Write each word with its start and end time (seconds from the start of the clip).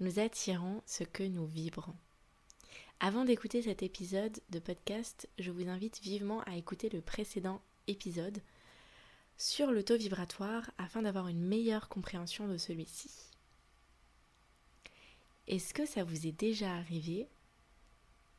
Nous 0.00 0.18
attirons 0.18 0.82
ce 0.86 1.04
que 1.04 1.22
nous 1.22 1.46
vibrons. 1.46 1.94
Avant 2.98 3.24
d'écouter 3.24 3.62
cet 3.62 3.82
épisode 3.82 4.40
de 4.50 4.58
podcast, 4.58 5.28
je 5.38 5.50
vous 5.50 5.68
invite 5.68 6.00
vivement 6.00 6.40
à 6.42 6.56
écouter 6.56 6.88
le 6.88 7.00
précédent 7.00 7.60
épisode 7.86 8.42
sur 9.36 9.70
le 9.70 9.84
taux 9.84 9.96
vibratoire 9.96 10.70
afin 10.78 11.02
d'avoir 11.02 11.28
une 11.28 11.46
meilleure 11.46 11.88
compréhension 11.88 12.48
de 12.48 12.56
celui-ci. 12.56 13.10
Est-ce 15.46 15.74
que 15.74 15.86
ça 15.86 16.04
vous 16.04 16.26
est 16.26 16.32
déjà 16.32 16.72
arrivé 16.74 17.28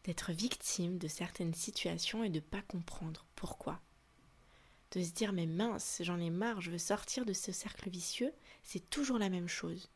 d'être 0.04 0.34
victime 0.34 0.98
de 0.98 1.08
certaines 1.08 1.54
situations 1.54 2.24
et 2.24 2.30
de 2.30 2.36
ne 2.36 2.42
pas 2.42 2.62
comprendre 2.62 3.26
pourquoi? 3.36 3.80
De 4.92 5.02
se 5.02 5.12
dire 5.12 5.34
mais 5.34 5.46
mince, 5.46 6.02
j'en 6.04 6.20
ai 6.20 6.30
marre, 6.30 6.62
je 6.62 6.72
veux 6.72 6.78
sortir 6.78 7.26
de 7.26 7.34
ce 7.34 7.52
cercle 7.52 7.90
vicieux, 7.90 8.34
c'est 8.64 8.90
toujours 8.90 9.18
la 9.20 9.30
même 9.30 9.48
chose. 9.48 9.90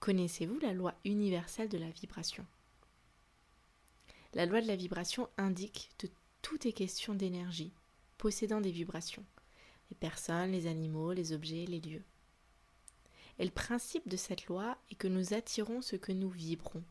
Connaissez-vous 0.00 0.60
la 0.60 0.72
loi 0.72 0.94
universelle 1.04 1.68
de 1.68 1.76
la 1.76 1.90
vibration? 1.90 2.46
La 4.32 4.46
loi 4.46 4.60
de 4.60 4.68
la 4.68 4.76
vibration 4.76 5.28
indique 5.36 5.90
que 5.98 6.06
tout 6.40 6.68
est 6.68 6.72
question 6.72 7.14
d'énergie, 7.14 7.72
possédant 8.16 8.60
des 8.60 8.70
vibrations, 8.70 9.24
les 9.90 9.96
personnes, 9.96 10.52
les 10.52 10.68
animaux, 10.68 11.12
les 11.12 11.32
objets, 11.32 11.64
les 11.66 11.80
lieux. 11.80 12.04
Et 13.40 13.44
le 13.44 13.50
principe 13.50 14.08
de 14.08 14.16
cette 14.16 14.46
loi 14.46 14.78
est 14.90 14.94
que 14.94 15.08
nous 15.08 15.34
attirons 15.34 15.82
ce 15.82 15.96
que 15.96 16.12
nous 16.12 16.30
vibrons. 16.30 16.84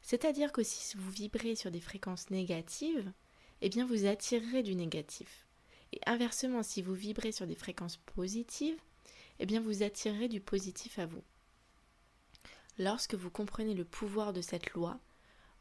C'est-à-dire 0.00 0.50
que 0.50 0.62
si 0.62 0.96
vous 0.96 1.10
vibrez 1.10 1.56
sur 1.56 1.70
des 1.70 1.80
fréquences 1.80 2.30
négatives, 2.30 3.12
eh 3.60 3.68
bien 3.68 3.84
vous 3.84 4.06
attirerez 4.06 4.62
du 4.62 4.74
négatif. 4.74 5.46
Et 5.92 6.00
inversement, 6.06 6.62
si 6.62 6.80
vous 6.80 6.94
vibrez 6.94 7.32
sur 7.32 7.46
des 7.46 7.54
fréquences 7.54 7.98
positives, 7.98 8.80
eh 9.40 9.46
bien 9.46 9.60
vous 9.60 9.82
attirerez 9.82 10.28
du 10.28 10.40
positif 10.40 10.98
à 10.98 11.04
vous. 11.04 11.22
Lorsque 12.80 13.14
vous 13.14 13.30
comprenez 13.30 13.74
le 13.74 13.84
pouvoir 13.84 14.32
de 14.32 14.40
cette 14.40 14.72
loi, 14.72 14.98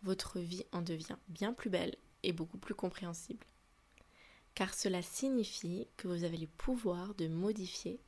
votre 0.01 0.39
vie 0.39 0.63
en 0.71 0.81
devient 0.81 1.17
bien 1.27 1.53
plus 1.53 1.69
belle 1.69 1.95
et 2.23 2.33
beaucoup 2.33 2.57
plus 2.57 2.73
compréhensible. 2.73 3.45
Car 4.55 4.73
cela 4.73 5.03
signifie 5.03 5.87
que 5.97 6.07
vous 6.07 6.23
avez 6.23 6.37
le 6.37 6.47
pouvoir 6.47 7.13
de 7.13 7.27
modifier 7.27 7.99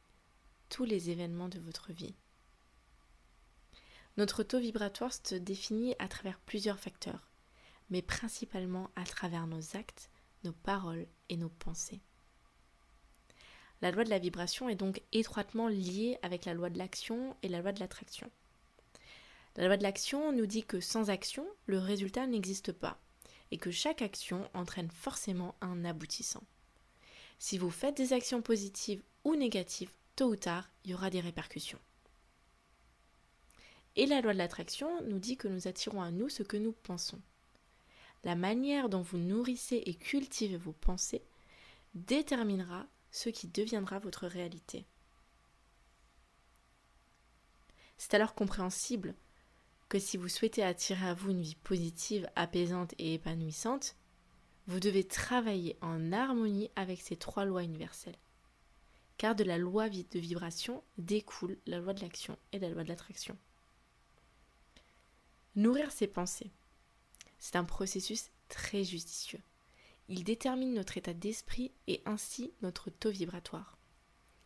tous 0.69 0.85
les 0.85 1.11
événements 1.11 1.49
de 1.49 1.59
votre 1.59 1.91
vie. 1.91 2.15
Notre 4.17 4.41
taux 4.41 4.59
vibratoire 4.59 5.13
se 5.13 5.35
définit 5.35 5.93
à 5.99 6.07
travers 6.07 6.39
plusieurs 6.39 6.79
facteurs 6.79 7.27
mais 7.91 8.01
principalement 8.01 8.89
à 8.95 9.03
travers 9.03 9.45
nos 9.45 9.75
actes, 9.75 10.09
nos 10.45 10.53
paroles 10.53 11.05
et 11.29 11.35
nos 11.35 11.49
pensées. 11.49 11.99
La 13.81 13.91
loi 13.91 14.05
de 14.05 14.09
la 14.09 14.19
vibration 14.19 14.69
est 14.69 14.75
donc 14.75 15.01
étroitement 15.11 15.67
liée 15.67 16.17
avec 16.21 16.45
la 16.45 16.53
loi 16.53 16.69
de 16.69 16.77
l'action 16.77 17.35
et 17.43 17.49
la 17.49 17.61
loi 17.61 17.73
de 17.73 17.81
l'attraction. 17.81 18.31
La 19.57 19.67
loi 19.67 19.77
de 19.77 19.83
l'action 19.83 20.31
nous 20.31 20.45
dit 20.45 20.63
que 20.63 20.79
sans 20.79 21.09
action, 21.09 21.45
le 21.65 21.77
résultat 21.79 22.25
n'existe 22.27 22.71
pas 22.71 22.99
et 23.51 23.57
que 23.57 23.71
chaque 23.71 24.01
action 24.01 24.49
entraîne 24.53 24.89
forcément 24.89 25.55
un 25.61 25.83
aboutissant. 25.83 26.43
Si 27.37 27.57
vous 27.57 27.71
faites 27.71 27.97
des 27.97 28.13
actions 28.13 28.41
positives 28.41 29.03
ou 29.23 29.35
négatives, 29.35 29.91
tôt 30.15 30.29
ou 30.29 30.35
tard, 30.35 30.69
il 30.83 30.91
y 30.91 30.93
aura 30.93 31.09
des 31.09 31.19
répercussions. 31.19 31.79
Et 33.97 34.05
la 34.05 34.21
loi 34.21 34.31
de 34.31 34.37
l'attraction 34.37 35.01
nous 35.03 35.19
dit 35.19 35.35
que 35.35 35.49
nous 35.49 35.67
attirons 35.67 36.01
à 36.01 36.11
nous 36.11 36.29
ce 36.29 36.43
que 36.43 36.57
nous 36.57 36.71
pensons 36.71 37.19
la 38.23 38.35
manière 38.35 38.89
dont 38.89 39.01
vous 39.01 39.17
nourrissez 39.17 39.81
et 39.85 39.95
cultivez 39.95 40.57
vos 40.57 40.73
pensées 40.73 41.23
déterminera 41.95 42.85
ce 43.11 43.29
qui 43.29 43.47
deviendra 43.47 43.99
votre 43.99 44.27
réalité. 44.27 44.85
C'est 47.97 48.13
alors 48.13 48.33
compréhensible 48.33 49.13
que 49.91 49.99
si 49.99 50.15
vous 50.15 50.29
souhaitez 50.29 50.63
attirer 50.63 51.09
à 51.09 51.13
vous 51.13 51.31
une 51.31 51.41
vie 51.41 51.55
positive, 51.55 52.29
apaisante 52.37 52.95
et 52.97 53.15
épanouissante, 53.15 53.97
vous 54.67 54.79
devez 54.79 55.03
travailler 55.03 55.77
en 55.81 56.13
harmonie 56.13 56.71
avec 56.77 57.01
ces 57.01 57.17
trois 57.17 57.43
lois 57.43 57.63
universelles. 57.63 58.15
Car 59.17 59.35
de 59.35 59.43
la 59.43 59.57
loi 59.57 59.89
de 59.89 60.17
vibration 60.17 60.81
découle 60.97 61.57
la 61.65 61.79
loi 61.79 61.93
de 61.93 61.99
l'action 61.99 62.37
et 62.53 62.59
la 62.59 62.69
loi 62.69 62.83
de 62.83 62.87
l'attraction. 62.87 63.37
Nourrir 65.57 65.91
ses 65.91 66.07
pensées. 66.07 66.51
C'est 67.37 67.57
un 67.57 67.65
processus 67.65 68.29
très 68.47 68.85
judicieux. 68.85 69.41
Il 70.07 70.23
détermine 70.23 70.73
notre 70.73 70.97
état 70.97 71.13
d'esprit 71.13 71.73
et 71.87 72.01
ainsi 72.05 72.53
notre 72.61 72.91
taux 72.91 73.11
vibratoire. 73.11 73.77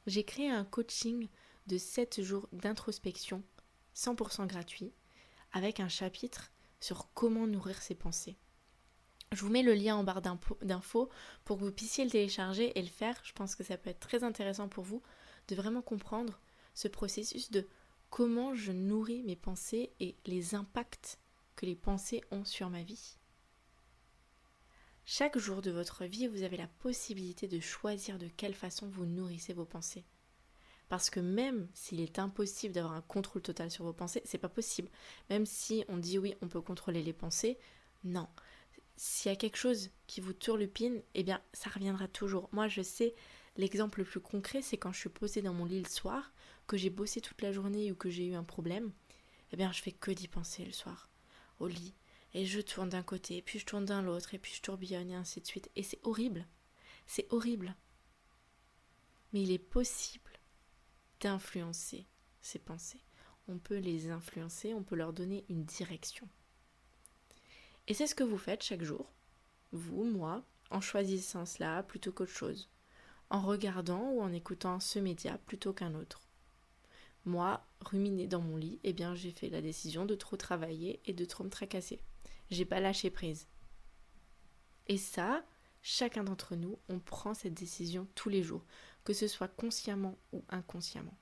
J'ai 0.08 0.24
créé 0.24 0.50
un 0.50 0.66
coaching 0.66 1.28
de 1.68 1.78
7 1.78 2.24
jours 2.24 2.50
d'introspection 2.52 3.44
100% 3.96 4.48
gratuit 4.48 4.92
avec 5.56 5.80
un 5.80 5.88
chapitre 5.88 6.52
sur 6.82 7.08
comment 7.14 7.48
nourrir 7.48 7.82
ses 7.82 7.96
pensées. 7.96 8.36
Je 9.32 9.42
vous 9.42 9.50
mets 9.50 9.64
le 9.64 9.74
lien 9.74 9.96
en 9.96 10.04
barre 10.04 10.22
d'infos 10.22 11.10
pour 11.46 11.58
que 11.58 11.64
vous 11.64 11.72
puissiez 11.72 12.04
le 12.04 12.12
télécharger 12.12 12.78
et 12.78 12.82
le 12.82 12.90
faire. 12.90 13.20
Je 13.24 13.34
pense 13.34 13.56
que 13.56 13.64
ça 13.64 13.78
peut 13.78 13.90
être 13.90 14.02
très 14.02 14.24
intéressant 14.24 14.68
pour 14.68 14.84
vous 14.84 15.02
de 15.48 15.56
vraiment 15.56 15.82
comprendre 15.82 16.40
ce 16.74 16.88
processus 16.88 17.50
de 17.52 17.68
comment 18.10 18.54
je 18.54 18.74
nourris 18.74 19.24
mes 19.24 19.38
pensées 19.38 19.94
et 20.00 20.16
les 20.26 20.56
impacts 20.56 21.20
que 21.56 21.66
les 21.66 21.76
pensées 21.76 22.22
ont 22.32 22.46
sur 22.46 22.70
ma 22.70 22.84
vie. 22.84 23.18
Chaque 25.06 25.38
jour 25.38 25.62
de 25.62 25.72
votre 25.72 26.04
vie, 26.04 26.28
vous 26.28 26.44
avez 26.44 26.58
la 26.58 26.68
possibilité 26.68 27.48
de 27.48 27.62
choisir 27.62 28.18
de 28.20 28.28
quelle 28.28 28.56
façon 28.56 28.88
vous 28.90 29.06
nourrissez 29.06 29.54
vos 29.54 29.66
pensées. 29.66 30.04
Parce 30.96 31.10
que 31.10 31.20
même 31.20 31.68
s'il 31.74 32.00
est 32.00 32.20
impossible 32.20 32.74
d'avoir 32.74 32.94
un 32.94 33.02
contrôle 33.02 33.42
total 33.42 33.70
sur 33.70 33.84
vos 33.84 33.92
pensées, 33.92 34.22
c'est 34.24 34.38
pas 34.38 34.48
possible. 34.48 34.88
Même 35.30 35.46
si 35.46 35.84
on 35.90 35.98
dit 35.98 36.18
oui, 36.18 36.36
on 36.42 36.48
peut 36.48 36.62
contrôler 36.62 37.04
les 37.04 37.12
pensées, 37.12 37.58
non. 38.06 38.30
S'il 38.96 39.30
y 39.30 39.34
a 39.34 39.36
quelque 39.36 39.58
chose 39.58 39.90
qui 40.08 40.22
vous 40.22 40.32
turlupine, 40.32 41.02
eh 41.14 41.24
bien, 41.24 41.42
ça 41.52 41.70
reviendra 41.70 42.08
toujours. 42.08 42.48
Moi, 42.54 42.70
je 42.70 42.82
sais, 42.82 43.14
l'exemple 43.58 44.00
le 44.00 44.06
plus 44.06 44.22
concret, 44.22 44.62
c'est 44.62 44.78
quand 44.78 44.94
je 44.94 45.00
suis 45.00 45.10
posée 45.10 45.42
dans 45.42 45.54
mon 45.54 45.66
lit 45.66 45.82
le 45.82 45.90
soir, 45.90 46.32
que 46.66 46.78
j'ai 46.78 46.90
bossé 46.90 47.20
toute 47.20 47.42
la 47.42 47.52
journée 47.52 47.92
ou 47.92 47.96
que 47.96 48.10
j'ai 48.10 48.28
eu 48.28 48.36
un 48.36 48.46
problème, 48.46 48.94
eh 49.52 49.58
bien, 49.58 49.74
je 49.74 49.82
fais 49.82 49.92
que 49.92 50.12
d'y 50.12 50.30
penser 50.30 50.64
le 50.64 50.72
soir 50.72 51.10
au 51.60 51.68
lit, 51.68 51.94
et 52.34 52.46
je 52.46 52.62
tourne 52.62 52.88
d'un 52.88 53.04
côté, 53.04 53.42
puis 53.42 53.60
je 53.60 53.66
tourne 53.66 53.84
d'un 53.84 54.02
l'autre, 54.02 54.34
et 54.34 54.40
puis 54.40 54.54
je 54.56 54.62
tourbillonne, 54.62 55.12
et 55.12 55.16
ainsi 55.16 55.42
de 55.42 55.46
suite. 55.46 55.70
Et 55.76 55.84
c'est 55.84 56.00
horrible. 56.04 56.48
C'est 57.06 57.28
horrible. 57.34 57.76
Mais 59.34 59.42
il 59.42 59.52
est 59.52 59.60
possible 59.60 60.35
d'influencer 61.26 62.06
ces 62.40 62.60
pensées. 62.60 63.02
On 63.48 63.58
peut 63.58 63.80
les 63.80 64.12
influencer, 64.12 64.76
on 64.76 64.84
peut 64.84 64.96
leur 64.96 65.12
donner 65.12 65.44
une 65.50 65.66
direction. 65.66 66.30
Et 67.88 67.96
c'est 67.96 68.06
ce 68.06 68.14
que 68.14 68.24
vous 68.24 68.38
faites 68.38 68.62
chaque 68.62 68.84
jour, 68.84 69.12
vous, 69.72 70.04
moi, 70.04 70.44
en 70.70 70.82
choisissant 70.82 71.48
cela 71.48 71.82
plutôt 71.82 72.12
qu'autre 72.12 72.32
chose, 72.32 72.70
en 73.32 73.42
regardant 73.42 74.12
ou 74.12 74.22
en 74.22 74.32
écoutant 74.34 74.80
ce 74.80 75.00
média 75.00 75.40
plutôt 75.48 75.74
qu'un 75.74 75.96
autre. 75.96 76.22
Moi, 77.26 77.66
ruminé 77.80 78.28
dans 78.28 78.42
mon 78.42 78.58
lit, 78.58 78.80
eh 78.84 78.94
bien 78.94 79.16
j'ai 79.16 79.32
fait 79.32 79.50
la 79.50 79.64
décision 79.64 80.06
de 80.06 80.14
trop 80.14 80.38
travailler 80.38 81.02
et 81.06 81.14
de 81.14 81.26
trop 81.26 81.44
me 81.44 81.50
tracasser. 81.50 82.00
J'ai 82.52 82.66
pas 82.66 82.80
lâché 82.80 83.10
prise. 83.10 83.48
Et 84.86 85.00
ça, 85.00 85.44
chacun 85.82 86.24
d'entre 86.24 86.56
nous, 86.56 86.78
on 86.88 87.00
prend 87.00 87.34
cette 87.34 87.56
décision 87.56 88.08
tous 88.14 88.30
les 88.30 88.44
jours, 88.44 88.64
que 89.06 89.14
ce 89.14 89.28
soit 89.28 89.48
consciemment 89.48 90.18
ou 90.34 90.44
inconsciemment. 90.50 91.16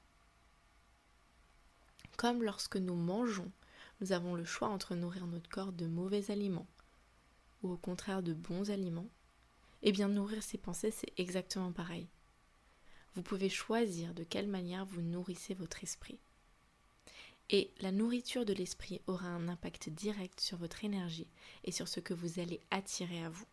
Comme 2.18 2.42
lorsque 2.42 2.78
nous 2.78 2.96
mangeons, 2.96 3.52
nous 4.02 4.12
avons 4.12 4.34
le 4.34 4.46
choix 4.46 4.70
entre 4.70 4.96
nourrir 4.96 5.28
notre 5.28 5.50
corps 5.50 5.72
de 5.72 5.86
mauvais 5.86 6.32
aliments 6.32 6.68
ou 7.62 7.72
au 7.72 7.78
contraire 7.78 8.24
de 8.24 8.34
bons 8.34 8.72
aliments, 8.72 9.08
eh 9.84 9.92
bien 9.92 10.10
nourrir 10.10 10.42
ses 10.42 10.58
pensées, 10.58 10.92
c'est 10.92 11.14
exactement 11.18 11.72
pareil 11.72 12.08
vous 13.16 13.22
pouvez 13.22 13.50
choisir 13.50 14.14
de 14.14 14.24
quelle 14.24 14.48
manière 14.48 14.86
vous 14.86 15.02
nourrissez 15.02 15.54
votre 15.54 15.84
esprit. 15.84 16.20
Et 17.50 17.72
la 17.82 17.92
nourriture 17.92 18.46
de 18.46 18.54
l'esprit 18.54 19.02
aura 19.06 19.28
un 19.28 19.48
impact 19.48 19.90
direct 19.90 20.40
sur 20.40 20.58
votre 20.58 20.84
énergie 20.84 21.28
et 21.64 21.72
sur 21.72 21.88
ce 21.88 22.00
que 22.00 22.14
vous 22.14 22.40
allez 22.40 22.60
attirer 22.72 23.24
à 23.24 23.30
vous. 23.30 23.46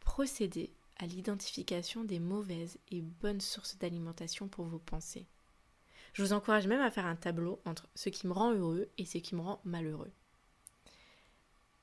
Procédez 0.00 0.72
à 0.96 1.06
l'identification 1.06 2.04
des 2.04 2.20
mauvaises 2.20 2.78
et 2.90 3.02
bonnes 3.02 3.40
sources 3.40 3.76
d'alimentation 3.78 4.48
pour 4.48 4.66
vos 4.66 4.78
pensées. 4.78 5.26
Je 6.12 6.22
vous 6.22 6.32
encourage 6.32 6.68
même 6.68 6.80
à 6.80 6.90
faire 6.90 7.06
un 7.06 7.16
tableau 7.16 7.60
entre 7.64 7.88
ce 7.94 8.08
qui 8.08 8.26
me 8.26 8.32
rend 8.32 8.52
heureux 8.52 8.88
et 8.98 9.04
ce 9.04 9.18
qui 9.18 9.34
me 9.34 9.40
rend 9.40 9.60
malheureux. 9.64 10.12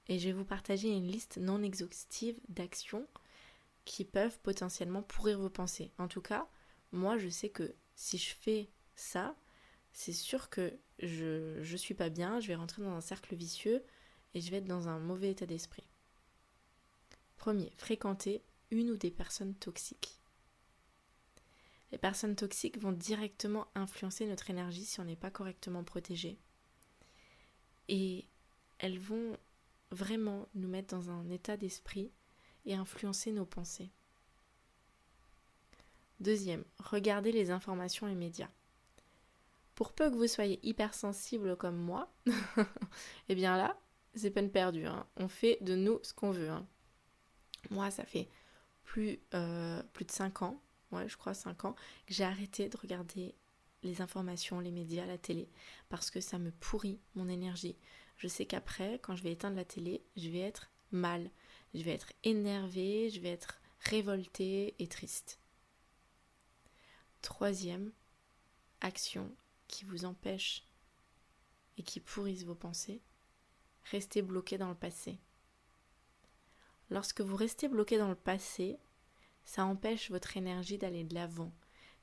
Et 0.08 0.20
je 0.20 0.28
vais 0.28 0.34
vous 0.34 0.46
partager 0.46 0.90
une 0.90 1.08
liste 1.08 1.38
non 1.38 1.62
exhaustive 1.62 2.40
d'actions 2.50 3.06
qui 3.86 4.06
peuvent 4.06 4.40
potentiellement 4.40 5.02
pourrir 5.02 5.40
vos 5.40 5.50
pensées. 5.50 5.92
En 5.98 6.08
tout 6.08 6.22
cas, 6.22 6.48
moi 6.92 7.18
je 7.18 7.30
sais 7.30 7.50
que 7.50 7.74
si 7.96 8.18
je 8.18 8.34
fais 8.36 8.70
ça, 8.96 9.36
c'est 9.94 10.14
sûr 10.14 10.50
que 10.50 10.74
je 11.00 11.60
ne 11.60 11.78
suis 11.78 11.94
pas 11.94 12.10
bien, 12.10 12.40
je 12.40 12.48
vais 12.48 12.56
rentrer 12.56 12.82
dans 12.82 12.92
un 12.92 13.02
cercle 13.02 13.36
vicieux 13.36 13.84
et 14.34 14.42
je 14.42 14.50
vais 14.50 14.58
être 14.58 14.66
dans 14.66 14.88
un 14.88 15.00
mauvais 15.00 15.32
état 15.32 15.46
d'esprit. 15.46 15.88
Premier, 17.38 17.72
fréquenter 17.78 18.44
une 18.72 18.90
ou 18.90 18.98
des 18.98 19.12
personnes 19.12 19.56
toxiques. 19.56 20.18
Les 21.92 21.98
personnes 21.98 22.36
toxiques 22.36 22.80
vont 22.80 22.94
directement 22.94 23.68
influencer 23.76 24.26
notre 24.26 24.50
énergie 24.50 24.86
si 24.86 25.00
on 25.00 25.06
n'est 25.06 25.16
pas 25.16 25.30
correctement 25.30 25.84
protégé. 25.84 26.38
Et 27.90 28.26
elles 28.80 29.00
vont 29.00 29.38
vraiment 29.92 30.48
nous 30.56 30.70
mettre 30.70 30.96
dans 30.96 31.10
un 31.10 31.30
état 31.30 31.58
d'esprit 31.58 32.12
et 32.66 32.76
influencer 32.76 33.32
nos 33.32 33.46
pensées. 33.46 33.92
Deuxième, 36.22 36.64
regardez 36.80 37.32
les 37.32 37.52
informations 37.52 38.08
immédiates. 38.08 38.52
Pour 39.76 39.94
peu 39.94 40.10
que 40.10 40.16
vous 40.16 40.28
soyez 40.28 40.60
hypersensible 40.66 41.58
comme 41.58 41.78
moi, 41.78 42.14
eh 43.30 43.36
bien 43.36 43.58
là, 43.58 43.78
c'est 44.14 44.30
peine 44.30 44.52
perdue. 44.52 44.86
Hein. 44.86 45.08
On 45.18 45.28
fait 45.28 45.58
de 45.62 45.76
nous 45.76 46.00
ce 46.04 46.14
qu'on 46.14 46.32
veut. 46.32 46.50
Hein. 46.50 46.68
Moi, 47.70 47.90
ça 47.90 48.06
fait 48.06 48.30
plus, 48.92 49.22
euh, 49.34 49.82
plus 49.94 50.04
de 50.04 50.12
5 50.12 50.42
ans, 50.42 50.62
ouais, 50.92 51.08
je 51.08 51.16
crois 51.16 51.34
5 51.34 51.64
ans, 51.64 51.76
que 52.06 52.14
j'ai 52.14 52.26
arrêté 52.26 52.68
de 52.68 52.76
regarder 52.76 53.34
les 53.84 54.02
informations, 54.02 54.60
les 54.60 54.70
médias, 54.70 55.06
la 55.06 55.18
télé, 55.18 55.48
parce 55.88 56.12
que 56.12 56.20
ça 56.20 56.38
me 56.38 56.52
pourrit 56.52 57.00
mon 57.16 57.30
énergie. 57.30 57.78
Je 58.18 58.28
sais 58.28 58.46
qu'après, 58.46 59.00
quand 59.02 59.16
je 59.16 59.24
vais 59.24 59.32
éteindre 59.32 59.56
la 59.56 59.64
télé, 59.64 60.04
je 60.18 60.28
vais 60.28 60.42
être 60.42 60.70
mal, 60.92 61.32
je 61.74 61.84
vais 61.84 61.94
être 61.94 62.12
énervée, 62.26 63.10
je 63.10 63.22
vais 63.22 63.30
être 63.30 63.62
révoltée 63.80 64.76
et 64.78 64.88
triste. 64.88 65.40
Troisième 67.22 67.94
action 68.82 69.34
qui 69.70 69.86
vous 69.86 70.04
empêche 70.04 70.68
et 71.78 71.84
qui 71.84 72.02
pourrissent 72.02 72.44
vos 72.44 72.56
pensées, 72.56 73.02
restez 73.90 74.22
bloqué 74.22 74.58
dans 74.58 74.68
le 74.68 74.76
passé. 74.76 75.18
Lorsque 76.92 77.22
vous 77.22 77.38
restez 77.38 77.70
bloqué 77.70 77.98
dans 77.98 78.10
le 78.10 78.16
passé, 78.16 78.78
ça 79.46 79.64
empêche 79.64 80.12
votre 80.12 80.36
énergie 80.36 80.78
d'aller 80.78 81.06
de 81.06 81.16
l'avant. 81.16 81.52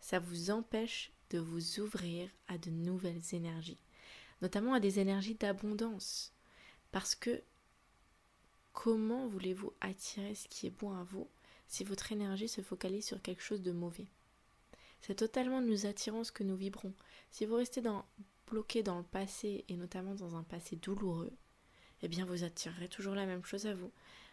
Ça 0.00 0.18
vous 0.18 0.50
empêche 0.50 1.12
de 1.28 1.38
vous 1.38 1.78
ouvrir 1.80 2.30
à 2.48 2.56
de 2.56 2.70
nouvelles 2.70 3.22
énergies, 3.32 3.82
notamment 4.40 4.72
à 4.72 4.80
des 4.80 4.98
énergies 4.98 5.34
d'abondance. 5.34 6.32
Parce 6.90 7.14
que 7.14 7.42
comment 8.72 9.28
voulez-vous 9.28 9.74
attirer 9.82 10.34
ce 10.34 10.48
qui 10.48 10.66
est 10.66 10.78
bon 10.78 10.94
à 10.94 11.02
vous 11.02 11.28
si 11.66 11.84
votre 11.84 12.10
énergie 12.10 12.48
se 12.48 12.62
focalise 12.62 13.04
sur 13.04 13.20
quelque 13.20 13.42
chose 13.42 13.60
de 13.60 13.72
mauvais? 13.72 14.06
C'est 15.02 15.16
totalement 15.16 15.60
nous 15.60 15.84
attirons 15.84 16.24
ce 16.24 16.32
que 16.32 16.44
nous 16.44 16.56
vibrons. 16.56 16.94
Si 17.30 17.44
vous 17.44 17.56
restez 17.56 17.82
bloqué 18.46 18.82
dans 18.82 18.96
le 18.96 19.04
passé 19.04 19.66
et 19.68 19.76
notamment 19.76 20.14
dans 20.14 20.34
un 20.34 20.42
passé 20.44 20.76
douloureux, 20.76 21.32
eh 22.00 22.08
bien 22.08 22.24
vous 22.24 22.42
attirerez 22.42 22.88
toujours 22.88 23.14
la 23.14 23.26
même 23.26 23.44
chose 23.44 23.66
à 23.66 23.74
vous. 23.74 23.92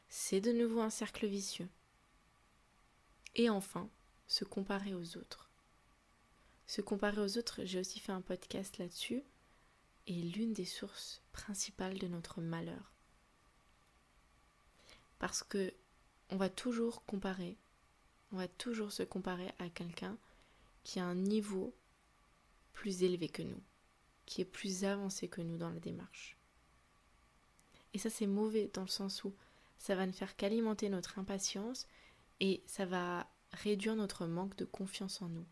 C'est 0.09 0.41
de 0.41 0.51
nouveau 0.51 0.81
un 0.81 0.89
cercle 0.89 1.25
vicieux. 1.25 1.69
Et 3.35 3.49
enfin, 3.49 3.89
se 4.27 4.45
comparer 4.45 4.93
aux 4.93 5.17
autres. 5.17 5.49
Se 6.67 6.81
comparer 6.81 7.21
aux 7.21 7.37
autres, 7.37 7.63
j'ai 7.63 7.79
aussi 7.79 7.99
fait 7.99 8.11
un 8.11 8.21
podcast 8.21 8.77
là-dessus, 8.77 9.23
est 10.07 10.35
l'une 10.35 10.53
des 10.53 10.65
sources 10.65 11.21
principales 11.31 11.99
de 11.99 12.07
notre 12.07 12.41
malheur. 12.41 12.91
Parce 15.19 15.43
que 15.43 15.73
on 16.29 16.37
va 16.37 16.49
toujours 16.49 17.05
comparer, 17.05 17.57
on 18.31 18.37
va 18.37 18.47
toujours 18.47 18.91
se 18.91 19.03
comparer 19.03 19.51
à 19.59 19.69
quelqu'un 19.69 20.17
qui 20.83 20.99
a 20.99 21.05
un 21.05 21.15
niveau 21.15 21.75
plus 22.73 23.03
élevé 23.03 23.29
que 23.29 23.43
nous, 23.43 23.61
qui 24.25 24.41
est 24.41 24.45
plus 24.45 24.85
avancé 24.85 25.27
que 25.27 25.41
nous 25.41 25.57
dans 25.57 25.69
la 25.69 25.79
démarche. 25.79 26.37
Et 27.93 27.99
ça 27.99 28.09
c'est 28.09 28.27
mauvais 28.27 28.69
dans 28.73 28.81
le 28.81 28.87
sens 28.87 29.23
où 29.23 29.33
ça 29.77 29.95
va 29.95 30.05
ne 30.05 30.11
faire 30.11 30.35
qu'alimenter 30.35 30.89
notre 30.89 31.19
impatience 31.19 31.87
et 32.39 32.63
ça 32.65 32.85
va 32.85 33.27
réduire 33.51 33.95
notre 33.95 34.25
manque 34.25 34.55
de 34.55 34.65
confiance 34.65 35.21
en 35.21 35.29
nous. 35.29 35.45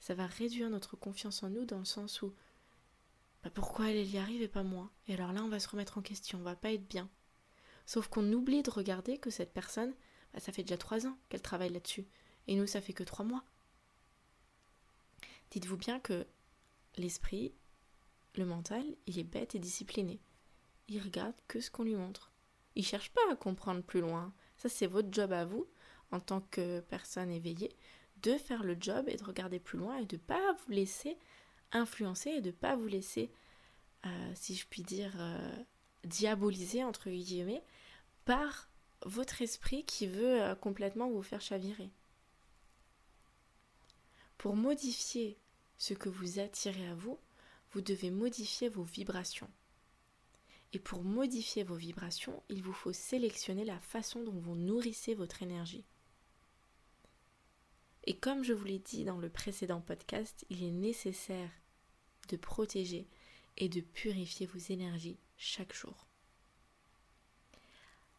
Ça 0.00 0.14
va 0.14 0.26
réduire 0.26 0.70
notre 0.70 0.96
confiance 0.96 1.42
en 1.42 1.50
nous 1.50 1.64
dans 1.64 1.78
le 1.78 1.84
sens 1.84 2.22
où 2.22 2.34
bah 3.42 3.50
pourquoi 3.50 3.90
elle, 3.90 4.06
y 4.06 4.18
arrive 4.18 4.42
et 4.42 4.48
pas 4.48 4.62
moi? 4.62 4.90
Et 5.08 5.14
alors 5.14 5.32
là, 5.32 5.42
on 5.42 5.48
va 5.48 5.60
se 5.60 5.68
remettre 5.68 5.96
en 5.96 6.02
question, 6.02 6.38
on 6.40 6.42
va 6.42 6.56
pas 6.56 6.72
être 6.72 6.86
bien. 6.88 7.08
Sauf 7.86 8.08
qu'on 8.08 8.32
oublie 8.32 8.62
de 8.62 8.70
regarder 8.70 9.18
que 9.18 9.30
cette 9.30 9.52
personne, 9.52 9.94
bah, 10.32 10.40
ça 10.40 10.52
fait 10.52 10.62
déjà 10.62 10.76
trois 10.76 11.06
ans 11.06 11.16
qu'elle 11.28 11.42
travaille 11.42 11.72
là-dessus. 11.72 12.06
Et 12.48 12.56
nous, 12.56 12.66
ça 12.66 12.80
fait 12.80 12.92
que 12.92 13.02
trois 13.02 13.24
mois. 13.24 13.44
Dites-vous 15.50 15.76
bien 15.76 16.00
que 16.00 16.26
l'esprit, 16.96 17.52
le 18.36 18.44
mental, 18.44 18.84
il 19.06 19.18
est 19.18 19.24
bête 19.24 19.54
et 19.54 19.58
discipliné. 19.58 20.20
Il 20.90 21.00
regarde 21.00 21.36
que 21.48 21.60
ce 21.60 21.70
qu'on 21.70 21.84
lui 21.84 21.94
montre. 21.94 22.32
Il 22.74 22.84
cherche 22.84 23.10
pas 23.10 23.20
à 23.30 23.36
comprendre 23.36 23.82
plus 23.82 24.00
loin. 24.00 24.34
Ça, 24.56 24.68
c'est 24.68 24.88
votre 24.88 25.08
job 25.12 25.32
à 25.32 25.44
vous, 25.44 25.66
en 26.10 26.18
tant 26.18 26.40
que 26.40 26.80
personne 26.80 27.30
éveillée, 27.30 27.74
de 28.22 28.36
faire 28.36 28.64
le 28.64 28.76
job 28.78 29.08
et 29.08 29.16
de 29.16 29.24
regarder 29.24 29.60
plus 29.60 29.78
loin 29.78 29.96
et 29.98 30.04
de 30.04 30.16
ne 30.16 30.20
pas 30.20 30.52
vous 30.52 30.72
laisser 30.72 31.16
influencer 31.72 32.30
et 32.30 32.40
de 32.40 32.48
ne 32.48 32.54
pas 32.54 32.74
vous 32.74 32.88
laisser, 32.88 33.30
euh, 34.04 34.32
si 34.34 34.56
je 34.56 34.66
puis 34.66 34.82
dire, 34.82 35.12
euh, 35.18 35.56
diaboliser, 36.02 36.82
entre 36.82 37.08
guillemets, 37.08 37.62
par 38.24 38.68
votre 39.06 39.42
esprit 39.42 39.84
qui 39.84 40.08
veut 40.08 40.42
euh, 40.42 40.54
complètement 40.56 41.08
vous 41.08 41.22
faire 41.22 41.40
chavirer. 41.40 41.90
Pour 44.38 44.56
modifier 44.56 45.38
ce 45.78 45.94
que 45.94 46.08
vous 46.08 46.40
attirez 46.40 46.88
à 46.88 46.94
vous, 46.94 47.18
vous 47.70 47.80
devez 47.80 48.10
modifier 48.10 48.68
vos 48.68 48.82
vibrations. 48.82 49.50
Et 50.72 50.78
pour 50.78 51.02
modifier 51.02 51.64
vos 51.64 51.74
vibrations, 51.74 52.42
il 52.48 52.62
vous 52.62 52.72
faut 52.72 52.92
sélectionner 52.92 53.64
la 53.64 53.80
façon 53.80 54.22
dont 54.22 54.38
vous 54.38 54.54
nourrissez 54.54 55.14
votre 55.14 55.42
énergie. 55.42 55.84
Et 58.04 58.16
comme 58.16 58.44
je 58.44 58.52
vous 58.52 58.64
l'ai 58.64 58.78
dit 58.78 59.04
dans 59.04 59.18
le 59.18 59.28
précédent 59.28 59.80
podcast, 59.80 60.46
il 60.48 60.62
est 60.62 60.70
nécessaire 60.70 61.50
de 62.28 62.36
protéger 62.36 63.08
et 63.56 63.68
de 63.68 63.80
purifier 63.80 64.46
vos 64.46 64.58
énergies 64.58 65.18
chaque 65.36 65.74
jour. 65.74 66.06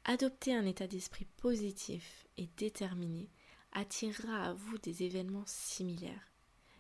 Adopter 0.04 0.54
un 0.54 0.66
état 0.66 0.88
d'esprit 0.88 1.26
positif 1.38 2.28
et 2.38 2.48
déterminé 2.58 3.30
attirera 3.72 4.50
à 4.50 4.54
vous 4.54 4.78
des 4.80 5.04
événements 5.04 5.46
similaires. 5.46 6.32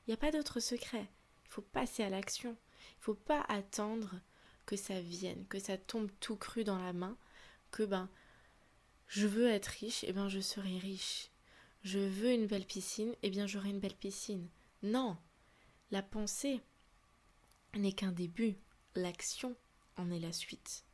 Il 0.01 0.09
n'y 0.09 0.13
a 0.13 0.17
pas 0.17 0.31
d'autre 0.31 0.59
secret. 0.59 1.07
Il 1.45 1.49
faut 1.49 1.61
passer 1.61 2.03
à 2.03 2.09
l'action. 2.09 2.51
Il 2.51 2.99
ne 2.99 3.03
faut 3.03 3.15
pas 3.15 3.41
attendre 3.47 4.15
que 4.65 4.75
ça 4.75 5.01
vienne, 5.01 5.45
que 5.47 5.59
ça 5.59 5.77
tombe 5.77 6.09
tout 6.19 6.35
cru 6.35 6.63
dans 6.63 6.77
la 6.77 6.93
main, 6.93 7.17
que 7.71 7.83
ben 7.83 8.09
je 9.07 9.27
veux 9.27 9.49
être 9.49 9.67
riche, 9.67 10.03
et 10.03 10.09
eh 10.09 10.13
ben 10.13 10.29
je 10.29 10.39
serai 10.39 10.77
riche. 10.77 11.29
Je 11.83 11.99
veux 11.99 12.31
une 12.31 12.47
belle 12.47 12.65
piscine, 12.65 13.11
et 13.11 13.17
eh 13.23 13.29
bien 13.29 13.47
j'aurai 13.47 13.69
une 13.69 13.79
belle 13.79 13.95
piscine. 13.95 14.47
Non, 14.83 15.17
la 15.91 16.01
pensée 16.01 16.61
n'est 17.75 17.91
qu'un 17.91 18.11
début, 18.11 18.55
l'action 18.95 19.55
en 19.97 20.11
est 20.11 20.19
la 20.19 20.31
suite. 20.31 20.85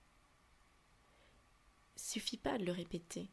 Suffit 1.95 2.37
pas 2.37 2.57
de 2.57 2.65
le 2.65 2.71
répéter. 2.71 3.29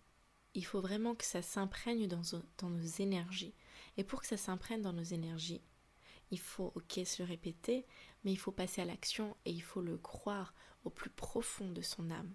Il 0.55 0.65
faut 0.65 0.81
vraiment 0.81 1.15
que 1.15 1.25
ça 1.25 1.43
s'imprègne 1.43 2.07
dans, 2.07 2.23
dans 2.59 2.71
nos 2.71 2.87
énergies. 2.87 3.55
Et 3.97 4.05
pour 4.05 4.21
que 4.21 4.27
ça 4.27 4.37
s'imprègne 4.37 4.83
dans 4.83 4.93
nos 4.93 5.03
énergies, 5.03 5.63
il 6.31 6.39
faut, 6.39 6.73
ok, 6.75 7.01
se 7.05 7.23
le 7.23 7.29
répéter, 7.29 7.87
mais 8.25 8.33
il 8.33 8.39
faut 8.39 8.53
passer 8.53 8.83
à 8.83 8.85
l'action 8.85 9.37
et 9.45 9.51
il 9.51 9.63
faut 9.63 9.83
le 9.83 9.97
croire 9.99 10.55
au 10.85 10.91
plus 10.91 11.11
profond 11.11 11.71
de 11.71 11.83
son 11.83 12.11
âme. 12.11 12.35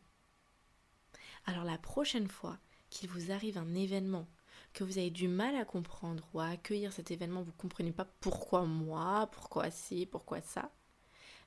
Alors 1.46 1.64
la 1.64 1.78
prochaine 1.78 2.28
fois 2.28 2.60
qu'il 2.90 3.10
vous 3.10 3.32
arrive 3.32 3.58
un 3.58 3.76
événement 3.76 4.28
que 4.74 4.84
vous 4.84 4.98
avez 4.98 5.10
du 5.10 5.28
mal 5.28 5.56
à 5.56 5.66
comprendre 5.66 6.28
ou 6.34 6.40
à 6.40 6.48
accueillir 6.48 6.94
cet 6.94 7.12
événement, 7.12 7.42
vous 7.42 7.52
ne 7.52 7.58
comprenez 7.58 7.92
pas 7.92 8.06
pourquoi 8.06 8.66
moi, 8.66 9.30
pourquoi 9.32 9.72
ci, 9.72 10.06
pourquoi 10.06 10.42
ça, 10.42 10.72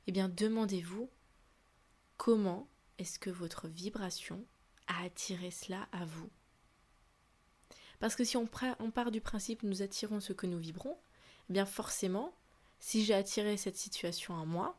eh 0.07 0.13
bien 0.13 0.29
demandez-vous 0.29 1.09
comment 2.17 2.69
est-ce 2.99 3.19
que 3.19 3.31
votre 3.31 3.69
vibration 3.69 4.45
a 4.87 5.05
attiré 5.05 5.51
cela 5.51 5.89
à 5.93 6.05
vous. 6.05 6.31
Parce 8.01 8.17
que 8.17 8.25
si 8.25 8.37
on, 8.37 8.47
part 8.47 9.11
du 9.13 9.21
principe 9.21 9.63
nous 9.63 9.83
attirons 9.83 10.21
ce 10.21 10.33
que 10.33 10.47
nous 10.47 10.59
vibrons, 10.59 10.99
eh 11.49 11.53
bien 11.53 11.67
forcément, 11.67 12.35
si 12.83 13.05
j'ai 13.05 13.15
attiré 13.15 13.57
cette 13.57 13.77
situation 13.77 14.37
à 14.41 14.45
moi, 14.45 14.77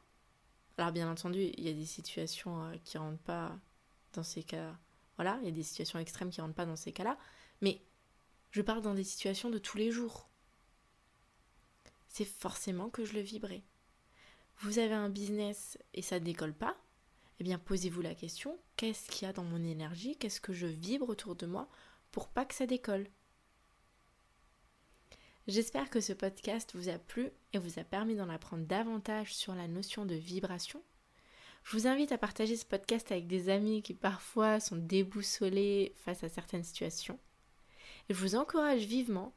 alors 0.77 0.91
bien 0.91 1.09
entendu, 1.09 1.39
il 1.57 1.63
y 1.63 1.69
a 1.69 1.73
des 1.73 1.85
situations 1.85 2.65
euh, 2.65 2.75
qui 2.83 2.97
rentrent 2.97 3.23
pas 3.23 3.57
dans 4.11 4.23
ces 4.23 4.43
cas-là. 4.43 4.77
Voilà, 5.15 5.39
il 5.41 5.45
y 5.45 5.47
a 5.47 5.51
des 5.51 5.63
situations 5.63 5.99
extrêmes 5.99 6.29
qui 6.29 6.41
rentrent 6.41 6.53
pas 6.53 6.65
dans 6.65 6.75
ces 6.75 6.91
cas-là, 6.91 7.17
mais 7.61 7.81
je 8.51 8.61
parle 8.61 8.81
dans 8.81 8.93
des 8.93 9.05
situations 9.05 9.49
de 9.49 9.57
tous 9.57 9.77
les 9.77 9.89
jours. 9.89 10.27
c'est 12.09 12.25
forcément 12.25 12.89
que 12.89 13.05
je 13.05 13.13
le 13.13 13.21
vibrais. 13.21 13.63
Vous 14.57 14.79
avez 14.79 14.93
un 14.93 15.09
business 15.09 15.77
et 15.93 16.01
ça 16.01 16.19
ne 16.19 16.25
décolle 16.25 16.53
pas 16.53 16.75
Eh 17.39 17.45
bien, 17.45 17.57
posez-vous 17.57 18.01
la 18.01 18.15
question 18.15 18.59
qu'est-ce 18.75 19.09
qu'il 19.09 19.25
y 19.25 19.29
a 19.29 19.33
dans 19.33 19.45
mon 19.45 19.63
énergie 19.63 20.17
Qu'est-ce 20.17 20.41
que 20.41 20.51
je 20.51 20.67
vibre 20.67 21.07
autour 21.07 21.37
de 21.37 21.45
moi 21.45 21.69
pour 22.11 22.27
pas 22.27 22.43
que 22.43 22.53
ça 22.53 22.67
décolle? 22.67 23.07
J'espère 25.45 25.89
que 25.89 25.99
ce 25.99 26.13
podcast 26.13 26.71
vous 26.73 26.87
a 26.87 26.97
plu 26.97 27.29
et 27.51 27.57
vous 27.57 27.77
a 27.77 27.83
permis 27.83 28.15
d'en 28.15 28.29
apprendre 28.29 28.65
davantage 28.65 29.35
sur 29.35 29.53
la 29.53 29.67
notion 29.67 30.05
de 30.05 30.15
vibration. 30.15 30.81
Je 31.65 31.75
vous 31.75 31.85
invite 31.85 32.13
à 32.13 32.17
partager 32.17 32.55
ce 32.55 32.65
podcast 32.65 33.11
avec 33.11 33.27
des 33.27 33.49
amis 33.49 33.81
qui 33.81 33.93
parfois 33.93 34.61
sont 34.61 34.77
déboussolés 34.77 35.93
face 35.97 36.23
à 36.23 36.29
certaines 36.29 36.63
situations. 36.63 37.19
Et 38.07 38.13
je 38.13 38.19
vous 38.19 38.35
encourage 38.35 38.85
vivement 38.85 39.33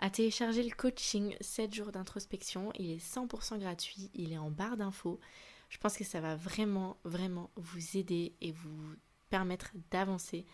à 0.00 0.10
télécharger 0.10 0.64
le 0.64 0.74
coaching 0.74 1.36
7 1.40 1.72
jours 1.72 1.92
d'introspection. 1.92 2.72
Il 2.76 2.90
est 2.90 3.14
100% 3.14 3.60
gratuit, 3.60 4.10
il 4.12 4.32
est 4.32 4.38
en 4.38 4.50
barre 4.50 4.76
d'infos. 4.76 5.20
Je 5.68 5.78
pense 5.78 5.96
que 5.96 6.02
ça 6.02 6.20
va 6.20 6.34
vraiment, 6.34 6.98
vraiment 7.04 7.52
vous 7.54 7.96
aider 7.96 8.34
et 8.40 8.50
vous 8.50 8.96
permettre 9.30 9.70
d'avancer 9.92 10.46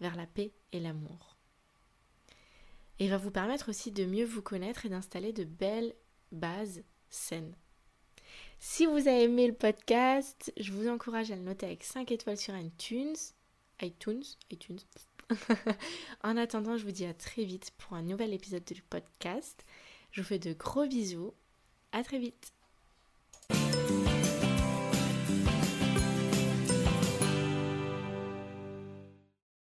vers 0.00 0.16
la 0.16 0.26
paix 0.26 0.52
et 0.72 0.80
l'amour. 0.80 1.31
Et 2.98 3.08
va 3.08 3.16
vous 3.16 3.30
permettre 3.30 3.70
aussi 3.70 3.90
de 3.90 4.04
mieux 4.04 4.24
vous 4.24 4.42
connaître 4.42 4.86
et 4.86 4.88
d'installer 4.88 5.32
de 5.32 5.44
belles 5.44 5.94
bases 6.30 6.84
saines. 7.10 7.54
Si 8.58 8.86
vous 8.86 9.08
avez 9.08 9.24
aimé 9.24 9.46
le 9.48 9.54
podcast, 9.54 10.52
je 10.56 10.72
vous 10.72 10.88
encourage 10.88 11.30
à 11.30 11.36
le 11.36 11.42
noter 11.42 11.66
avec 11.66 11.82
5 11.82 12.10
étoiles 12.12 12.36
sur 12.36 12.56
iTunes. 12.56 13.16
iTunes, 13.80 14.22
iTunes. 14.50 14.78
en 16.22 16.36
attendant, 16.36 16.76
je 16.76 16.84
vous 16.84 16.92
dis 16.92 17.04
à 17.04 17.14
très 17.14 17.44
vite 17.44 17.72
pour 17.78 17.94
un 17.94 18.02
nouvel 18.02 18.32
épisode 18.32 18.64
du 18.64 18.82
podcast. 18.82 19.64
Je 20.12 20.20
vous 20.20 20.28
fais 20.28 20.38
de 20.38 20.52
gros 20.52 20.86
bisous. 20.86 21.34
À 21.90 22.04
très 22.04 22.18
vite. 22.18 22.52